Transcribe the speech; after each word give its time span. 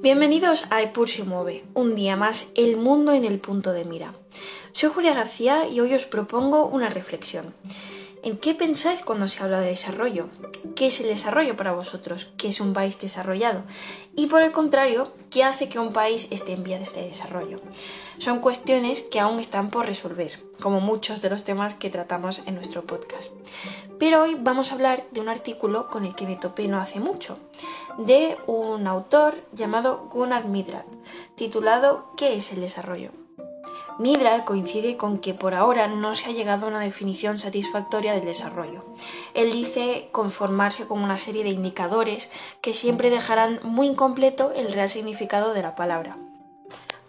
Bienvenidos 0.00 0.64
a 0.70 0.80
Epur 0.80 1.08
se 1.08 1.24
mueve, 1.24 1.64
un 1.74 1.96
día 1.96 2.14
más 2.14 2.52
el 2.54 2.76
mundo 2.76 3.12
en 3.12 3.24
el 3.24 3.40
punto 3.40 3.72
de 3.72 3.84
mira. 3.84 4.14
Soy 4.70 4.90
Julia 4.90 5.12
García 5.12 5.66
y 5.66 5.80
hoy 5.80 5.92
os 5.92 6.06
propongo 6.06 6.66
una 6.66 6.88
reflexión. 6.88 7.52
¿En 8.22 8.36
qué 8.36 8.54
pensáis 8.54 9.02
cuando 9.02 9.28
se 9.28 9.42
habla 9.42 9.60
de 9.60 9.68
desarrollo? 9.68 10.28
¿Qué 10.74 10.88
es 10.88 11.00
el 11.00 11.06
desarrollo 11.06 11.56
para 11.56 11.72
vosotros? 11.72 12.32
¿Qué 12.36 12.48
es 12.48 12.60
un 12.60 12.72
país 12.72 13.00
desarrollado? 13.00 13.64
Y 14.16 14.26
por 14.26 14.42
el 14.42 14.50
contrario, 14.50 15.12
¿qué 15.30 15.44
hace 15.44 15.68
que 15.68 15.78
un 15.78 15.92
país 15.92 16.26
esté 16.30 16.52
en 16.52 16.64
vía 16.64 16.78
de 16.78 16.82
este 16.82 17.02
desarrollo? 17.02 17.60
Son 18.18 18.40
cuestiones 18.40 19.02
que 19.02 19.20
aún 19.20 19.38
están 19.38 19.70
por 19.70 19.86
resolver, 19.86 20.42
como 20.60 20.80
muchos 20.80 21.22
de 21.22 21.30
los 21.30 21.44
temas 21.44 21.74
que 21.74 21.90
tratamos 21.90 22.42
en 22.46 22.56
nuestro 22.56 22.84
podcast. 22.84 23.32
Pero 24.00 24.22
hoy 24.22 24.36
vamos 24.38 24.70
a 24.70 24.74
hablar 24.74 25.04
de 25.12 25.20
un 25.20 25.28
artículo 25.28 25.88
con 25.88 26.04
el 26.04 26.16
que 26.16 26.26
me 26.26 26.36
topé 26.36 26.66
no 26.66 26.80
hace 26.80 26.98
mucho, 26.98 27.38
de 27.98 28.36
un 28.46 28.86
autor 28.88 29.36
llamado 29.52 30.08
Gunnar 30.10 30.46
Midrad, 30.46 30.84
titulado 31.36 32.12
¿Qué 32.16 32.34
es 32.34 32.52
el 32.52 32.60
desarrollo? 32.60 33.12
Midral 33.98 34.44
coincide 34.44 34.96
con 34.96 35.18
que 35.18 35.34
por 35.34 35.54
ahora 35.54 35.88
no 35.88 36.14
se 36.14 36.30
ha 36.30 36.32
llegado 36.32 36.66
a 36.66 36.68
una 36.68 36.80
definición 36.80 37.36
satisfactoria 37.36 38.12
del 38.12 38.24
desarrollo. 38.24 38.84
Él 39.34 39.50
dice 39.50 40.08
conformarse 40.12 40.86
con 40.86 41.02
una 41.02 41.18
serie 41.18 41.42
de 41.42 41.50
indicadores 41.50 42.30
que 42.60 42.74
siempre 42.74 43.10
dejarán 43.10 43.58
muy 43.64 43.88
incompleto 43.88 44.52
el 44.54 44.72
real 44.72 44.88
significado 44.88 45.52
de 45.52 45.62
la 45.62 45.74
palabra. 45.74 46.16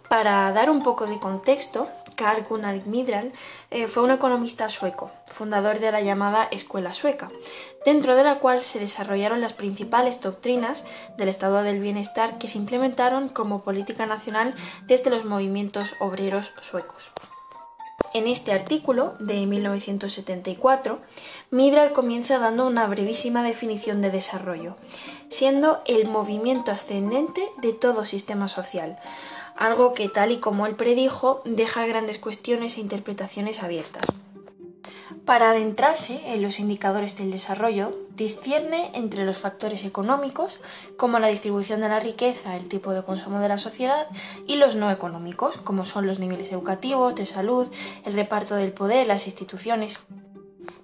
Para 0.08 0.50
dar 0.50 0.68
un 0.68 0.82
poco 0.82 1.06
de 1.06 1.20
contexto, 1.20 1.88
Carl 2.20 2.44
Gunnar 2.46 2.84
Midral 2.84 3.32
eh, 3.70 3.86
fue 3.86 4.02
un 4.02 4.10
economista 4.10 4.68
sueco, 4.68 5.10
fundador 5.24 5.80
de 5.80 5.90
la 5.90 6.02
llamada 6.02 6.48
Escuela 6.50 6.92
Sueca, 6.92 7.30
dentro 7.86 8.14
de 8.14 8.24
la 8.24 8.40
cual 8.40 8.62
se 8.62 8.78
desarrollaron 8.78 9.40
las 9.40 9.54
principales 9.54 10.20
doctrinas 10.20 10.84
del 11.16 11.30
estado 11.30 11.62
del 11.62 11.80
bienestar 11.80 12.36
que 12.36 12.46
se 12.46 12.58
implementaron 12.58 13.30
como 13.30 13.62
política 13.62 14.04
nacional 14.04 14.54
desde 14.86 15.08
los 15.08 15.24
movimientos 15.24 15.94
obreros 15.98 16.52
suecos. 16.60 17.10
En 18.12 18.26
este 18.26 18.52
artículo 18.52 19.14
de 19.18 19.46
1974, 19.46 20.98
Midral 21.50 21.92
comienza 21.92 22.38
dando 22.38 22.66
una 22.66 22.86
brevísima 22.86 23.42
definición 23.42 24.02
de 24.02 24.10
desarrollo, 24.10 24.76
siendo 25.30 25.80
el 25.86 26.06
movimiento 26.06 26.70
ascendente 26.70 27.48
de 27.62 27.72
todo 27.72 28.04
sistema 28.04 28.48
social, 28.48 28.98
algo 29.60 29.92
que 29.92 30.08
tal 30.08 30.32
y 30.32 30.38
como 30.38 30.66
él 30.66 30.74
predijo 30.74 31.42
deja 31.44 31.86
grandes 31.86 32.18
cuestiones 32.18 32.76
e 32.76 32.80
interpretaciones 32.80 33.62
abiertas. 33.62 34.04
Para 35.26 35.50
adentrarse 35.50 36.22
en 36.32 36.42
los 36.42 36.58
indicadores 36.58 37.16
del 37.18 37.30
desarrollo, 37.30 37.94
discierne 38.16 38.90
entre 38.94 39.24
los 39.26 39.36
factores 39.36 39.84
económicos, 39.84 40.58
como 40.96 41.18
la 41.18 41.28
distribución 41.28 41.82
de 41.82 41.90
la 41.90 42.00
riqueza, 42.00 42.56
el 42.56 42.68
tipo 42.68 42.92
de 42.92 43.02
consumo 43.02 43.38
de 43.38 43.48
la 43.48 43.58
sociedad, 43.58 44.06
y 44.46 44.56
los 44.56 44.76
no 44.76 44.90
económicos, 44.90 45.58
como 45.58 45.84
son 45.84 46.06
los 46.06 46.18
niveles 46.18 46.50
educativos, 46.52 47.14
de 47.14 47.26
salud, 47.26 47.68
el 48.06 48.14
reparto 48.14 48.56
del 48.56 48.72
poder, 48.72 49.06
las 49.06 49.26
instituciones. 49.26 50.00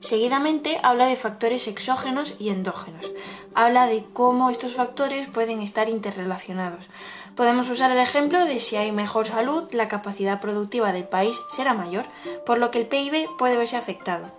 Seguidamente 0.01 0.79
habla 0.83 1.07
de 1.07 1.17
factores 1.17 1.67
exógenos 1.67 2.35
y 2.39 2.51
endógenos. 2.51 3.11
Habla 3.55 3.87
de 3.87 4.05
cómo 4.13 4.51
estos 4.51 4.75
factores 4.75 5.29
pueden 5.29 5.61
estar 5.61 5.89
interrelacionados. 5.89 6.89
Podemos 7.35 7.69
usar 7.71 7.91
el 7.91 7.99
ejemplo 7.99 8.45
de 8.45 8.61
si 8.61 8.77
hay 8.77 8.93
mejor 8.93 9.27
salud, 9.27 9.69
la 9.73 9.89
capacidad 9.89 10.41
productiva 10.41 10.93
del 10.93 11.09
país 11.09 11.41
será 11.49 11.75
mayor, 11.75 12.07
por 12.45 12.59
lo 12.59 12.71
que 12.71 12.81
el 12.81 12.87
PIB 12.87 13.29
puede 13.37 13.57
verse 13.57 13.77
afectado. 13.77 14.31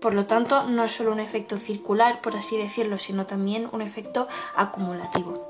Por 0.00 0.14
lo 0.14 0.26
tanto, 0.26 0.62
no 0.64 0.84
es 0.84 0.92
solo 0.92 1.12
un 1.12 1.20
efecto 1.20 1.58
circular, 1.58 2.20
por 2.22 2.36
así 2.36 2.56
decirlo, 2.56 2.96
sino 2.96 3.26
también 3.26 3.68
un 3.72 3.82
efecto 3.82 4.28
acumulativo. 4.54 5.49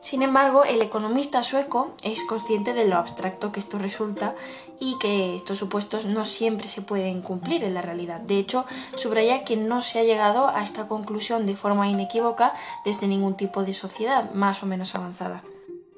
Sin 0.00 0.22
embargo, 0.22 0.64
el 0.64 0.80
economista 0.80 1.42
sueco 1.42 1.94
es 2.02 2.24
consciente 2.24 2.72
de 2.72 2.86
lo 2.86 2.96
abstracto 2.96 3.52
que 3.52 3.60
esto 3.60 3.78
resulta 3.78 4.34
y 4.78 4.96
que 4.98 5.34
estos 5.34 5.58
supuestos 5.58 6.06
no 6.06 6.24
siempre 6.24 6.68
se 6.68 6.82
pueden 6.82 7.20
cumplir 7.20 7.64
en 7.64 7.74
la 7.74 7.82
realidad. 7.82 8.20
De 8.20 8.38
hecho, 8.38 8.64
subraya 8.96 9.44
que 9.44 9.56
no 9.56 9.82
se 9.82 9.98
ha 9.98 10.04
llegado 10.04 10.48
a 10.48 10.62
esta 10.62 10.86
conclusión 10.86 11.46
de 11.46 11.56
forma 11.56 11.88
inequívoca 11.88 12.54
desde 12.84 13.08
ningún 13.08 13.36
tipo 13.36 13.64
de 13.64 13.72
sociedad 13.72 14.30
más 14.32 14.62
o 14.62 14.66
menos 14.66 14.94
avanzada. 14.94 15.42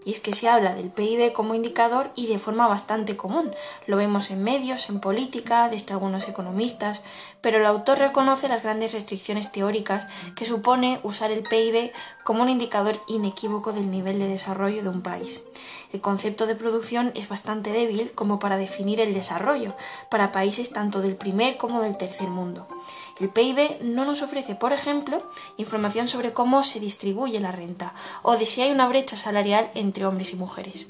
Y 0.04 0.12
es 0.12 0.20
que 0.20 0.32
se 0.32 0.48
habla 0.48 0.74
del 0.74 0.90
PIB 0.90 1.32
como 1.32 1.54
indicador 1.54 2.10
y 2.14 2.26
de 2.26 2.38
forma 2.38 2.66
bastante 2.66 3.16
común. 3.16 3.52
Lo 3.86 3.96
vemos 3.96 4.30
en 4.30 4.42
medios, 4.42 4.88
en 4.88 5.00
política, 5.00 5.68
desde 5.68 5.92
algunos 5.92 6.26
economistas, 6.26 7.02
pero 7.40 7.58
el 7.58 7.66
autor 7.66 7.98
reconoce 7.98 8.48
las 8.48 8.62
grandes 8.62 8.92
restricciones 8.92 9.52
teóricas 9.52 10.06
que 10.36 10.46
supone 10.46 11.00
usar 11.02 11.30
el 11.30 11.42
PIB 11.42 11.92
como 12.24 12.42
un 12.42 12.48
indicador 12.48 13.00
inequívoco 13.08 13.72
del 13.72 13.90
nivel 13.90 14.18
de 14.18 14.28
desarrollo 14.28 14.82
de 14.82 14.88
un 14.88 15.02
país. 15.02 15.42
El 15.92 16.00
concepto 16.00 16.46
de 16.46 16.54
producción 16.54 17.10
es 17.14 17.28
bastante 17.28 17.72
débil 17.72 18.12
como 18.12 18.38
para 18.38 18.56
definir 18.56 19.00
el 19.00 19.12
desarrollo 19.12 19.74
para 20.08 20.30
países 20.30 20.70
tanto 20.70 21.00
del 21.00 21.16
primer 21.16 21.56
como 21.56 21.80
del 21.80 21.96
tercer 21.96 22.28
mundo. 22.28 22.68
El 23.18 23.28
PIB 23.28 23.82
no 23.82 24.04
nos 24.04 24.22
ofrece, 24.22 24.54
por 24.54 24.72
ejemplo, 24.72 25.22
información 25.56 26.08
sobre 26.08 26.32
cómo 26.32 26.62
se 26.62 26.80
distribuye 26.80 27.40
la 27.40 27.52
renta 27.52 27.92
o 28.22 28.36
de 28.36 28.46
si 28.46 28.62
hay 28.62 28.70
una 28.70 28.88
brecha 28.88 29.16
salarial 29.16 29.70
entre 29.90 30.06
hombres 30.06 30.32
y 30.32 30.36
mujeres. 30.36 30.86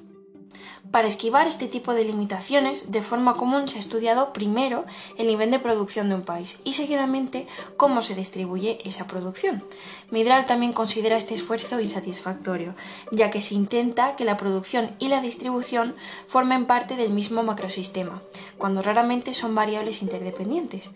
Para 0.91 1.09
esquivar 1.09 1.47
este 1.47 1.69
tipo 1.69 1.95
de 1.95 2.05
limitaciones, 2.05 2.91
de 2.91 3.03
forma 3.03 3.37
común 3.37 3.67
se 3.69 3.77
ha 3.77 3.81
estudiado 3.81 4.33
primero 4.35 4.85
el 5.17 5.29
nivel 5.29 5.51
de 5.51 5.59
producción 5.59 6.09
de 6.09 6.17
un 6.17 6.23
país 6.23 6.59
y 6.65 6.73
seguidamente 6.75 7.47
cómo 7.79 8.03
se 8.03 8.15
distribuye 8.15 8.79
esa 8.85 9.07
producción. 9.07 9.65
Midral 10.11 10.45
también 10.45 10.73
considera 10.73 11.17
este 11.17 11.35
esfuerzo 11.35 11.81
insatisfactorio, 11.81 12.75
ya 13.11 13.31
que 13.31 13.41
se 13.41 13.55
intenta 13.55 14.17
que 14.17 14.25
la 14.27 14.37
producción 14.37 14.91
y 14.99 15.09
la 15.09 15.23
distribución 15.23 15.95
formen 16.27 16.67
parte 16.67 16.97
del 16.97 17.11
mismo 17.11 17.43
macrosistema, 17.43 18.21
cuando 18.59 18.83
raramente 18.83 19.33
son 19.33 19.55
variables 19.55 20.03
interdependientes. 20.03 20.91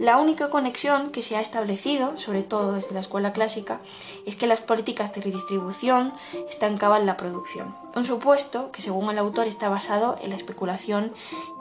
La 0.00 0.16
única 0.16 0.48
conexión 0.48 1.10
que 1.10 1.20
se 1.20 1.36
ha 1.36 1.42
establecido, 1.42 2.16
sobre 2.16 2.42
todo 2.42 2.72
desde 2.72 2.94
la 2.94 3.00
escuela 3.00 3.34
clásica, 3.34 3.80
es 4.24 4.34
que 4.34 4.46
las 4.46 4.62
políticas 4.62 5.12
de 5.12 5.20
redistribución 5.20 6.14
estancaban 6.48 7.04
la 7.04 7.18
producción. 7.18 7.76
Un 7.94 8.06
supuesto 8.06 8.72
que, 8.72 8.80
según 8.80 9.10
el 9.10 9.18
autor, 9.18 9.46
está 9.46 9.68
basado 9.68 10.16
en 10.22 10.30
la 10.30 10.36
especulación 10.36 11.12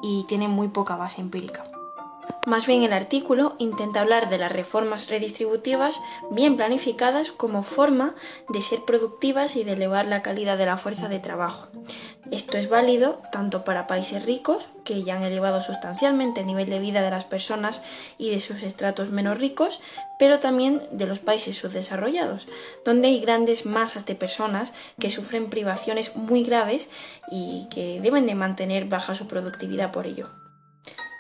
y 0.02 0.24
tiene 0.30 0.48
muy 0.48 0.70
poca 0.70 0.96
base 0.96 1.20
empírica. 1.20 1.70
Más 2.50 2.66
bien 2.66 2.82
el 2.82 2.94
artículo 2.94 3.56
intenta 3.60 4.02
hablar 4.02 4.28
de 4.28 4.40
las 4.40 4.52
reformas 4.52 5.08
redistributivas 5.08 6.02
bien 6.32 6.58
planificadas 6.58 7.30
como 7.32 7.62
forma 7.62 8.16
de 8.48 8.64
ser 8.64 8.80
productivas 8.86 9.56
y 9.56 9.64
de 9.64 9.74
elevar 9.74 10.08
la 10.08 10.24
calidad 10.24 10.58
de 10.58 10.66
la 10.66 10.78
fuerza 10.78 11.08
de 11.10 11.20
trabajo. 11.20 11.68
Esto 12.32 12.58
es 12.58 12.68
válido 12.68 13.22
tanto 13.32 13.64
para 13.64 13.86
países 13.86 14.26
ricos, 14.26 14.68
que 14.84 15.04
ya 15.04 15.18
han 15.18 15.22
elevado 15.22 15.62
sustancialmente 15.62 16.42
el 16.42 16.48
nivel 16.48 16.72
de 16.72 16.80
vida 16.80 17.04
de 17.04 17.12
las 17.12 17.24
personas 17.24 17.84
y 18.18 18.32
de 18.32 18.40
sus 18.40 18.64
estratos 18.64 19.12
menos 19.12 19.38
ricos, 19.38 19.80
pero 20.18 20.40
también 20.40 20.82
de 20.92 21.06
los 21.06 21.20
países 21.20 21.56
subdesarrollados, 21.56 22.48
donde 22.84 23.10
hay 23.10 23.20
grandes 23.20 23.68
masas 23.68 24.08
de 24.08 24.16
personas 24.16 24.74
que 25.00 25.12
sufren 25.12 25.52
privaciones 25.52 26.16
muy 26.16 26.44
graves 26.44 26.90
y 27.30 27.68
que 27.70 28.02
deben 28.02 28.26
de 28.26 28.34
mantener 28.34 28.86
baja 28.86 29.14
su 29.14 29.28
productividad 29.28 29.92
por 29.92 30.08
ello 30.08 30.39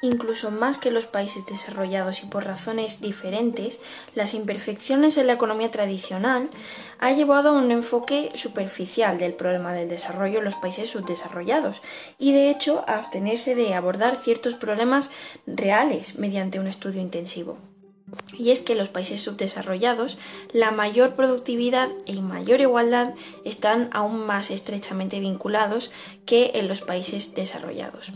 incluso 0.01 0.51
más 0.51 0.77
que 0.77 0.91
los 0.91 1.05
países 1.05 1.45
desarrollados 1.45 2.23
y 2.23 2.27
por 2.27 2.45
razones 2.45 3.01
diferentes, 3.01 3.79
las 4.15 4.33
imperfecciones 4.33 5.17
en 5.17 5.27
la 5.27 5.33
economía 5.33 5.71
tradicional 5.71 6.49
ha 6.99 7.11
llevado 7.11 7.49
a 7.49 7.53
un 7.53 7.71
enfoque 7.71 8.31
superficial 8.35 9.17
del 9.17 9.33
problema 9.33 9.73
del 9.73 9.89
desarrollo 9.89 10.39
en 10.39 10.45
los 10.45 10.55
países 10.55 10.89
subdesarrollados 10.89 11.81
y 12.17 12.33
de 12.33 12.49
hecho 12.49 12.83
a 12.87 12.95
abstenerse 12.95 13.55
de 13.55 13.73
abordar 13.73 14.15
ciertos 14.15 14.55
problemas 14.55 15.11
reales 15.45 16.17
mediante 16.17 16.59
un 16.59 16.67
estudio 16.67 17.01
intensivo. 17.01 17.57
Y 18.37 18.51
es 18.51 18.61
que 18.61 18.71
en 18.71 18.79
los 18.79 18.89
países 18.89 19.21
subdesarrollados 19.21 20.17
la 20.51 20.71
mayor 20.71 21.15
productividad 21.15 21.89
y 22.05 22.21
mayor 22.21 22.61
igualdad 22.61 23.13
están 23.45 23.89
aún 23.93 24.25
más 24.25 24.49
estrechamente 24.49 25.19
vinculados 25.19 25.91
que 26.25 26.51
en 26.55 26.67
los 26.67 26.81
países 26.81 27.35
desarrollados. 27.35 28.13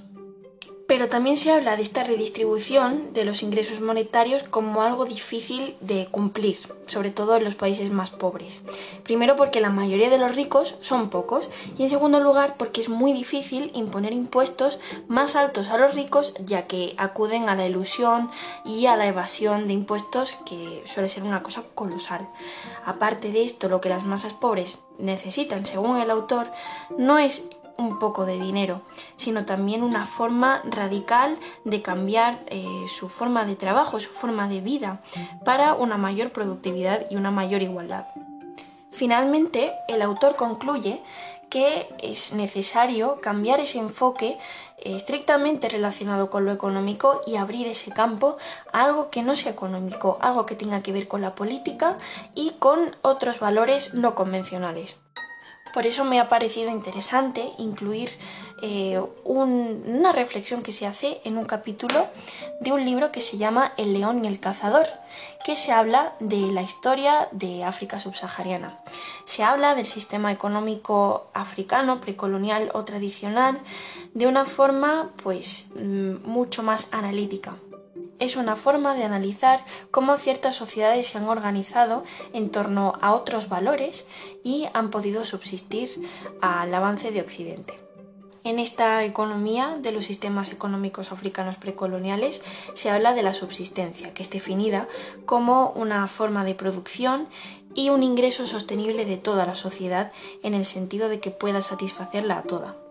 Pero 0.88 1.08
también 1.08 1.38
se 1.38 1.52
habla 1.52 1.78
de 1.78 1.82
esta 1.82 2.04
redistribución 2.04 3.14
de 3.14 3.24
los 3.24 3.42
ingresos 3.42 3.80
monetarios 3.80 4.44
como 4.44 4.82
algo 4.82 5.06
difícil 5.06 5.76
de 5.80 6.08
cumplir, 6.12 6.58
sobre 6.88 7.10
todo 7.10 7.38
en 7.38 7.46
los 7.46 7.56
países 7.56 7.90
más 7.90 8.10
pobres. 8.10 8.62
Primero 9.04 9.36
porque 9.36 9.62
la 9.62 9.70
mayoría 9.70 10.10
de 10.10 10.18
los 10.18 10.36
ricos 10.36 10.76
son 10.82 11.10
pocos 11.10 11.50
y 11.78 11.84
en 11.84 11.90
segundo 11.90 12.20
lugar 12.20 12.56
porque 12.58 12.82
es 12.82 12.90
muy 12.90 13.14
difícil 13.14 13.72
imponer 13.74 14.12
impuestos 14.12 14.78
más 15.08 15.36
altos 15.36 15.70
a 15.70 15.78
los 15.78 15.96
ricos 15.96 16.34
ya 16.46 16.68
que 16.68 16.96
acuden 16.98 17.48
a 17.48 17.56
la 17.56 17.66
ilusión 17.66 18.30
y 18.66 18.86
a 18.88 18.98
la 18.98 19.08
evasión 19.08 19.68
de 19.68 19.74
impuestos 19.74 20.36
que 20.46 20.84
suele 20.86 21.08
ser 21.08 21.24
una 21.24 21.44
cosa 21.44 21.64
colosal. 21.76 22.28
Aparte 22.86 23.32
de 23.32 23.44
esto, 23.44 23.70
lo 23.70 23.80
que 23.80 23.90
las 23.90 24.04
masas 24.04 24.34
pobres 24.34 24.80
necesitan, 25.00 25.66
según 25.66 25.98
el 25.98 26.12
autor, 26.12 26.48
no 26.98 27.20
es 27.20 27.50
un 27.78 28.00
poco 28.00 28.25
de 28.25 28.40
dinero, 28.40 28.81
sino 29.16 29.46
también 29.46 29.84
una 29.84 30.06
forma 30.06 30.62
radical 30.66 31.38
de 31.66 31.81
cambiar 31.81 32.40
eh, 32.48 32.66
su 32.88 33.10
forma 33.10 33.46
de 33.46 33.56
trabajo, 33.56 34.00
su 34.00 34.10
forma 34.10 34.48
de 34.48 34.62
vida, 34.62 35.02
para 35.44 35.74
una 35.74 35.98
mayor 35.98 36.31
productividad 36.31 37.06
y 37.10 37.16
una 37.16 37.31
mayor 37.31 37.62
igualdad. 37.62 38.06
Finalmente, 38.92 39.74
el 39.88 40.02
autor 40.02 40.36
concluye 40.36 41.02
que 41.50 41.88
es 42.00 42.34
necesario 42.34 43.22
cambiar 43.22 43.60
ese 43.60 43.78
enfoque 43.78 44.40
estrictamente 44.78 45.70
relacionado 45.70 46.30
con 46.30 46.46
lo 46.46 46.52
económico 46.52 47.22
y 47.28 47.36
abrir 47.36 47.68
ese 47.68 47.92
campo 47.92 48.38
a 48.72 48.84
algo 48.84 49.10
que 49.10 49.22
no 49.22 49.36
sea 49.36 49.52
económico, 49.52 50.18
algo 50.22 50.46
que 50.46 50.56
tenga 50.56 50.81
que 50.81 50.92
ver 50.92 51.08
con 51.08 51.22
la 51.22 51.36
política 51.36 51.98
y 52.34 52.52
con 52.60 52.96
otros 53.02 53.40
valores 53.40 53.94
no 53.94 54.16
convencionales. 54.16 55.00
Por 55.74 55.88
eso 55.88 56.06
me 56.06 56.20
ha 56.20 56.30
parecido 56.30 56.70
interesante 56.70 57.52
incluir 57.58 58.12
eh, 58.62 59.02
una 59.24 60.12
reflexión 60.12 60.62
que 60.62 60.72
se 60.72 60.86
hace 60.86 61.20
en 61.24 61.38
un 61.38 61.46
capítulo 61.46 62.08
de 62.62 62.72
un 62.72 62.86
libro 62.86 63.12
que 63.12 63.22
se 63.22 63.38
llama 63.38 63.74
El 63.75 63.94
león 63.94 64.24
y 64.24 64.28
el 64.28 64.40
cazador, 64.40 64.86
que 65.44 65.56
se 65.56 65.72
habla 65.72 66.14
de 66.20 66.52
la 66.52 66.62
historia 66.62 67.28
de 67.31 67.64
África 67.64 68.00
subsahariana. 68.00 68.78
Se 69.25 69.44
habla 69.44 69.74
del 69.74 69.88
sistema 69.88 70.31
económico 70.31 71.28
africano, 71.34 72.00
precolonial 72.00 72.70
o 72.74 72.86
tradicional, 72.86 73.60
de 74.14 74.28
una 74.28 74.46
forma 74.46 75.10
pues 75.24 75.70
mm, 75.75 76.24
mucho 76.24 76.62
más 76.62 76.88
analítica 76.92 77.56
es 78.24 78.38
una 78.38 78.56
forma 78.56 78.96
de 78.96 79.04
analizar 79.04 79.66
cómo 79.92 80.16
ciertas 80.18 80.56
sociedades 80.56 81.08
se 81.08 81.18
han 81.18 81.28
organizado 81.28 82.06
en 82.31 82.52
torno 82.52 82.94
a 83.02 83.14
otros 83.14 83.50
valores 83.50 84.08
y 84.44 84.68
han 84.74 84.90
podido 84.92 85.25
subsistir 85.25 85.90
al 86.42 86.74
avance 86.74 87.12
de 87.12 87.20
Occidente. 87.20 87.74
En 88.46 88.60
esta 88.60 89.04
economía 89.04 89.78
de 89.81 89.92
los 89.92 90.06
sistemas 90.06 90.52
económicos 90.52 91.12
africanos 91.12 91.58
precoloniales 91.58 92.42
se 92.74 92.90
habla 92.90 93.14
de 93.14 93.24
la 93.24 93.34
subsistencia, 93.34 94.14
que 94.14 94.24
es 94.24 94.30
definida 94.30 94.88
como 95.25 95.72
una 95.72 96.08
forma 96.08 96.46
de 96.46 96.56
producción 96.56 97.28
y 97.74 97.90
un 97.90 98.04
ingreso 98.04 98.48
sostenible 98.48 99.06
de 99.06 99.18
toda 99.18 99.46
la 99.46 99.56
sociedad 99.56 100.14
en 100.44 100.54
el 100.54 100.66
sentido 100.66 101.10
de 101.10 101.20
que 101.20 101.31
pueda 101.31 101.62
satisfacerla 101.62 102.38
a 102.38 102.44
toda 102.44 102.83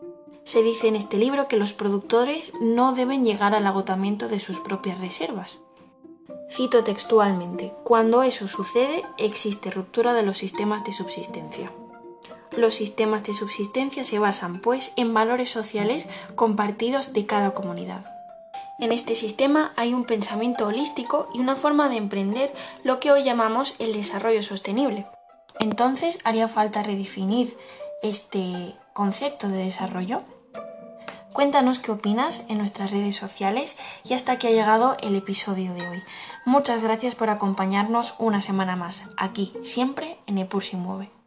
se 0.44 0.62
dice 0.62 0.88
en 0.88 0.96
este 0.96 1.16
libro 1.18 1.48
que 1.48 1.56
los 1.56 1.72
productores 1.72 2.52
no 2.60 2.92
deben 2.92 3.24
llegar 3.24 3.54
al 3.54 3.66
agotamiento 3.66 4.28
de 4.28 4.40
sus 4.40 4.58
propias 4.60 5.00
reservas. 5.00 5.60
Cito 6.50 6.84
textualmente, 6.84 7.72
cuando 7.84 8.22
eso 8.22 8.46
sucede 8.46 9.04
existe 9.16 9.70
ruptura 9.70 10.12
de 10.12 10.22
los 10.22 10.38
sistemas 10.38 10.84
de 10.84 10.92
subsistencia. 10.92 11.72
Los 12.50 12.74
sistemas 12.74 13.24
de 13.24 13.32
subsistencia 13.32 14.04
se 14.04 14.18
basan, 14.18 14.60
pues, 14.60 14.92
en 14.96 15.14
valores 15.14 15.50
sociales 15.50 16.06
compartidos 16.34 17.14
de 17.14 17.24
cada 17.24 17.54
comunidad. 17.54 18.04
En 18.78 18.92
este 18.92 19.14
sistema 19.14 19.72
hay 19.76 19.94
un 19.94 20.04
pensamiento 20.04 20.66
holístico 20.66 21.28
y 21.32 21.40
una 21.40 21.56
forma 21.56 21.88
de 21.88 21.96
emprender 21.96 22.52
lo 22.82 23.00
que 23.00 23.12
hoy 23.12 23.22
llamamos 23.22 23.74
el 23.78 23.92
desarrollo 23.92 24.42
sostenible. 24.42 25.06
Entonces 25.60 26.18
haría 26.24 26.48
falta 26.48 26.82
redefinir 26.82 27.56
este 28.02 28.74
concepto 28.92 29.48
de 29.48 29.64
desarrollo? 29.64 30.22
Cuéntanos 31.32 31.78
qué 31.78 31.92
opinas 31.92 32.42
en 32.48 32.58
nuestras 32.58 32.90
redes 32.90 33.16
sociales 33.16 33.78
y 34.04 34.12
hasta 34.12 34.32
aquí 34.32 34.48
ha 34.48 34.50
llegado 34.50 34.96
el 35.00 35.16
episodio 35.16 35.72
de 35.72 35.88
hoy. 35.88 36.02
Muchas 36.44 36.82
gracias 36.82 37.14
por 37.14 37.30
acompañarnos 37.30 38.14
una 38.18 38.42
semana 38.42 38.76
más, 38.76 39.04
aquí, 39.16 39.52
siempre 39.62 40.18
en 40.26 40.38
Epur 40.38 40.62
Mueve. 40.74 41.21